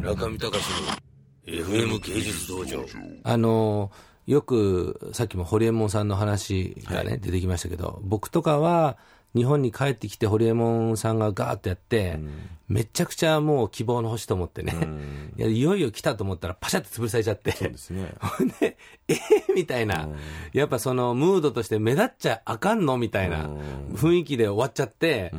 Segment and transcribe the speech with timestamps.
[0.00, 0.64] 中見隆
[1.46, 2.84] の FM 芸術道場。
[3.22, 3.90] あの
[4.26, 8.96] よくさっきもホリエモンさんの話がね、出てきましたけど、僕とかは
[9.34, 12.18] 日本に帰ってきて、ホリエモンさんがガーッとやって、
[12.68, 14.74] めちゃくちゃもう希望の星と思ってね、
[15.36, 18.14] いやいよいよ来たと思ったら、パシャって潰されちゃって、そうですね。
[18.20, 18.78] ほんで、
[19.08, 20.08] えー、みたいな、
[20.54, 23.50] やっぱそのムードとして目立っちゃあかんのみたいな
[23.92, 25.32] 雰囲気で終わっちゃって、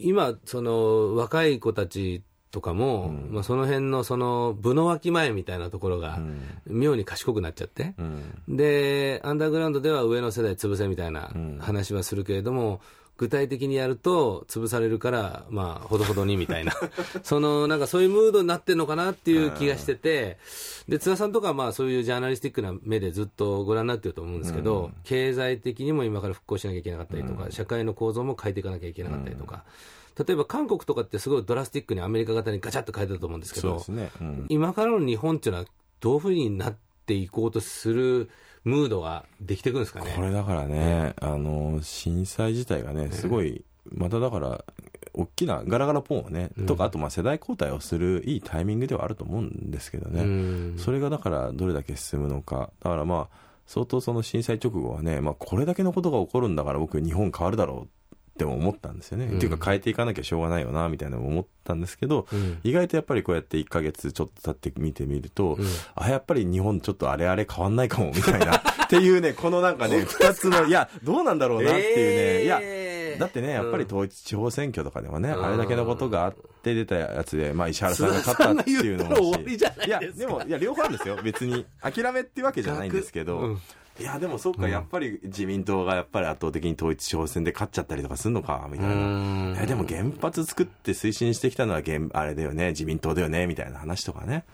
[0.00, 2.22] 今、その若い子たち
[2.52, 6.20] とかも、まあ、その辺のその部の脇前みたいなところが、
[6.66, 7.94] 妙に賢くなっちゃって、
[8.46, 12.80] で、アンダーグラウンドでは上の世代潰せみたいな話はするけれども、
[13.16, 16.72] 具体的にやると潰されるから、まあ、ほどほどにみたいな、
[17.22, 20.38] そのなんかそういうムードになってるのかなっていう気がしてて、
[20.88, 29.64] で津田さんとかはまあそういうジャーナリスティックな目でずっとご覧になってると思うんですけど、経済的にも今から復興しなきゃいけなかったりとか、社会の構造も変えていかなきゃいけなかったりとか、
[30.18, 34.10] 例えば韓国とかってすごいドラスティックにアメリカ型にガチャッと変えてたと思うんですけどね。
[34.20, 35.66] うん今からの日本っていうのは、
[36.00, 36.76] どういうふうになっ
[37.06, 38.28] ていこうとする
[38.64, 40.12] ムードができていくんですかね？
[40.14, 44.64] これだからね、あの、震災自体がね、すごい、まただから、
[45.14, 50.22] 大きなガラガラポンをね、とか、あとまあ世代交代をするいいタイミングではあると思うんですけどね。
[50.22, 52.70] うんそれがだからどれだけ進むのか。
[52.82, 57.88] だからまあ、相当その震災直後はね、まあこれだけのことが起こるんだから僕日本変わるだろう
[58.42, 59.26] っても思ったんですよね。
[59.26, 62.58] っていうか変えていかなきゃしょうがないよな、みたいなのも思ったんですけど、ん。
[62.64, 65.56] 意外とやっぱりこうやって1ヶ月ちょっと経って見てみると、
[65.94, 68.56] あ、やっぱり日本ちょっとあれあれ変わんないかも、みたいな。
[68.84, 72.44] っていうね、このなんかね、 二つの、いや、どうなんだろうなっていうね、えー。
[72.44, 81.18] いや、だってね、やっぱり統一地方選挙とかでもね、あれだけのことがあって出たやつで、まあ石原さんが勝ったっていうのもいいや、でも、いや、両方あるんですよ。
[81.22, 81.64] 別に。
[81.80, 83.60] 諦めっていうわけじゃないんですけど、うん
[84.02, 89.62] いや、でもそっか、やっぱり自民党がやっぱり圧倒的に統一地方選で勝っちゃったりとかするのか、みたいうんな。
[89.62, 94.44] え、でも原発作って推進してきたのは原、あれだよね、自民党だよね、みたいな話とかね。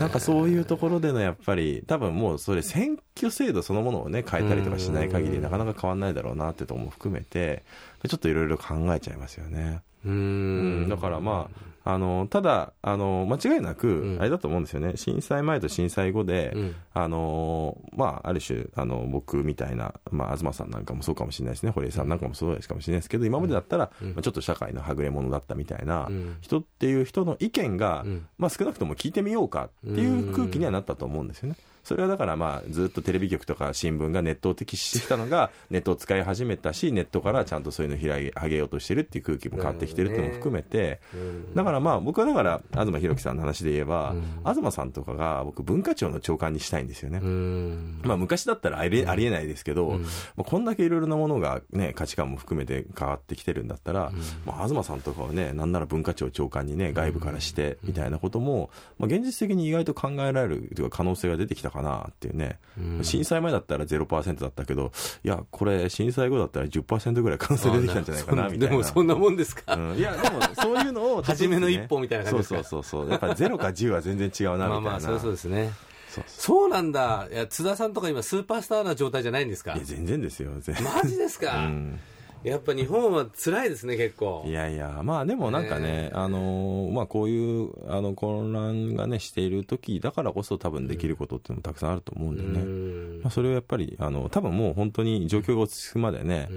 [0.00, 7.64] なんかそういうところでのやっぱり、多分もうそれ選挙制度そのものをね、変えたりとかしない限りなかなか変わんないだろうなってとこも含めて、
[8.08, 9.82] ちょっといろいろ考えちゃいますよね。
[10.06, 14.92] ううんん、だからまあ、あの、ただ、あの、間違いなくん、あれだと思うんですよね。
[14.96, 16.74] 震災前と震災後で、うん。
[16.92, 21.72] あの、まあ、ある種、あの、僕みたいな、まあ、東さんなんかもそうかもしれないですね。
[21.72, 26.36] 堀江さんなんかもそうですかもしれないですけど、今までだったら、まあ、ちょっと社会のはぐれ者だったみたいなうん。
[26.42, 28.26] 人っていう人の意見が、ん。
[28.36, 31.56] まあ、少なくとも聞いてみようかっていう空気にはなったと思うんですよね。
[31.88, 41.00] それはだからまあずっとテレビ局とか新聞がネットを敵視してきたのが ネットを使い始めたしネットからちゃんとそういうのを広げ上げようとしてるっていう空気も変わってきてるっていうのも含めて、
[41.54, 47.20] だからまあ僕はだから東博樹さんの話で言えば、東さんとかが僕文化庁の長官にしたいんですよね。
[47.22, 48.00] うん。
[48.04, 49.92] まあ昔だったらありありえないですけど、
[50.36, 54.12] まあ、こんだけいろいろなものがね、価値観も含めて変わってきてるんだったら、
[54.44, 58.68] まあ東さんとかはね、なんなら文化庁長官にね、外部からして、みたいなことも、
[58.98, 62.58] まあ現実的に意外と考えられるというか可能性が出てきたかなっていうね。
[63.02, 64.92] 震災前だったら0%だったけど、
[65.24, 68.68] いや、これ震災後だったら10%ぐらい可能性出てきたんじゃないかな、みたいな。
[68.68, 73.10] でもそんなもんですか、うん、いや、でも、そういうのを、初めの一歩みたいな感じですかそうそうそうそう。
[73.10, 74.68] やっぱ0か10は全然違うな、みたいな。
[74.68, 75.72] まあまあ、そりゃそうですね。
[76.08, 77.28] そうそうなんだ。
[77.30, 79.74] いや、津田さんとか今スーパースターな状態じゃないんですか？
[79.74, 80.84] いや、全然ですよ、全然。
[80.84, 82.00] マジですか、うん
[82.44, 84.44] やっぱ日本は辛いですね、結構。
[84.46, 92.60] いやいや、まあでもなんかね、あのーまあこういう、あの、混乱がね、している時だからこそ多分できることっていうのもたくさんあると思うんでね。
[92.60, 96.48] うんまあそれをやっぱり、あの、多分もう本当に状況が落ち着くまでね、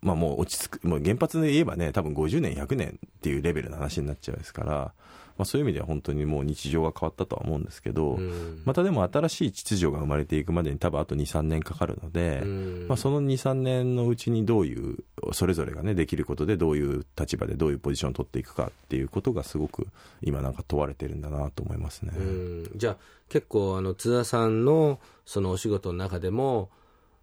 [0.00, 4.92] まあもう落ち着く、もう原発で言えばね、多分50年、100年っていうレベルの話になっちゃうですから、
[5.38, 8.62] まあそういう意味では本当にもう日常が変わったとは思うんですけど、ん。
[8.64, 12.88] またでも新しい秩序が生まれていくまでに多分あと2、3年かかるので、ん。
[12.88, 14.98] まあその2、3年のうちにどういう、
[15.32, 19.86] それぞれがね、できることでどういう立場でどういうポジションを取っていくかっていうことがすごく
[20.22, 22.12] 今なんか問われてるんだなと思いますね。
[22.16, 22.70] うん。
[22.74, 22.96] じゃあ、
[23.28, 26.70] 結構、あの津田さんのそのお仕事の中でも、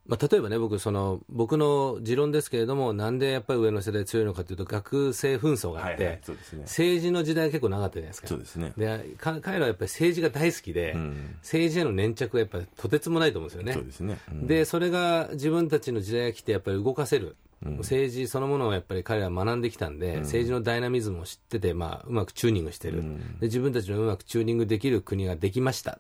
[0.09, 8.28] まあ、例えばね、僕その、僕の持論ですけれども、なんでやっぱり上の世代強いのかというと、学生紛争があって、はいはいそうですね政治の時代が結構長かったじゃないですか。
[8.28, 13.74] そうですねでか彼らはやっぱり政治が大好きで、ん政治への粘着がやっぱりとてつもないと思うんですよね。
[13.74, 14.18] そうですね。
[14.31, 17.36] うんで、それが自分たちの時代が来て、やっぱり動かせる。
[17.61, 23.03] 政治そのものをやっぱり彼らは学んできたんで、政治のダイナミズムを知ってて、まあ、うまくチューニングしてる、
[23.39, 23.47] で。
[23.47, 26.00] 自分たちのうまくチューニングできる国ができました。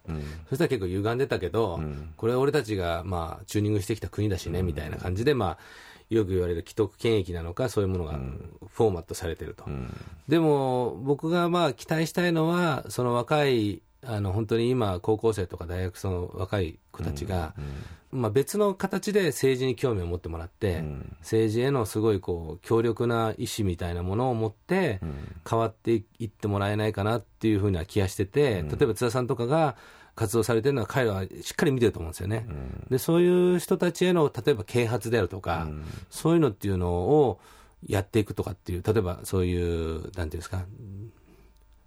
[0.49, 1.81] そしたら結構歪んでたけど、
[2.15, 5.57] これは俺たちが、まあ、チューニングしてきた国だしね、みたいな感じで、まあ、
[6.09, 8.19] よく言われる既得権益なのか、そういうものが
[8.73, 9.65] フォーマットされてると。
[10.27, 17.53] でも、僕がまあ期待したいのは、その若い、あの本当に今、高校生とか大学その若い子たちが、
[18.11, 20.83] まあ、別の形で政治に興味を持ってもらって、
[21.19, 24.99] 政治へのすごいこう強力な意志みたいなものを持って、
[25.47, 29.75] 変わっていってもらえないかなっていうふうな気がしてて、例えば津田さんとかが
[30.15, 32.47] 活動されてるのは、彼らはしっかり見てると思うんですよね。
[32.89, 35.67] でそういう人たちへの例えば啓発であるとか、
[36.09, 37.39] そういうのっていうのを
[37.87, 40.65] やっていくとかっていう、例えばそういう、なんていうんですか、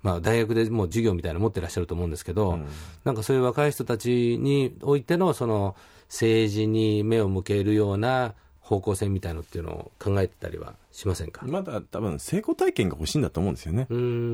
[0.03, 2.59] まあ、大学でもう授業みたいなの持ってらっしゃると思うんですけど、
[3.05, 5.77] なんかそういう若い人たちにおいてのその
[6.09, 13.87] 政治に目を向けるような方向性みたいのっていうのを考えてたりはしませんか、まだ多分成功体験が欲しいんだと思うんですよね。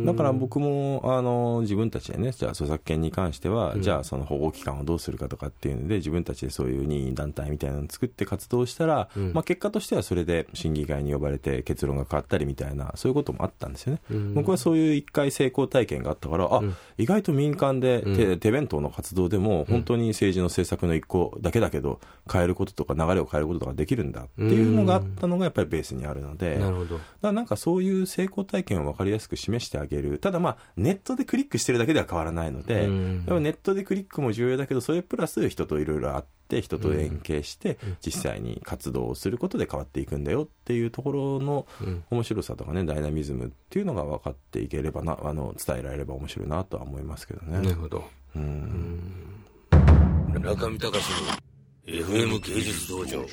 [0.04, 3.82] だから僕もあの自分たちでね、じゃあ著作権に関しては、うん。
[3.82, 9.32] じゃあその保護機関をどうするかとかっていうので、自分たちでそういう任意団体みたいなのを作って活動したら、うん。
[9.32, 14.00] まあ、結果としてはそれで審議会に呼ばれて結論が変わったりみたいな、そういうこともあったんですよね。
[14.10, 14.34] うん。
[14.34, 16.76] 僕はそういう一回成功体験があったから、あ、うん。
[16.98, 18.38] 意外と民間で手,、うん。
[18.40, 22.00] 手弁当の活動でも、本当に政治の政策の一個だけだけど、
[22.30, 26.47] 変えることとか流れを変えることとかできるんだっていうのがあったのがやっぱりベースにあるので。
[26.56, 26.96] なるほど。
[26.96, 30.18] だからなんかそういう成功体験を分かりやすく示してあげる。
[30.18, 47.58] ただまあ、ネットでクリックしてるだけでは変わらないので、うんネットでクリックも重要だけど、それプラス人といろいろ会って、人と連携して、実際に活動をすることで変わっていくんだよっていうところのうん面白さとかね、ダイナミズムっていうのが分かっていければな、あの、伝えられれば面白いなとは思いますけどね。
[47.58, 48.04] なるほど。
[48.36, 49.44] うん
[50.32, 51.48] 中見隆の
[51.86, 53.24] FM 芸術道場。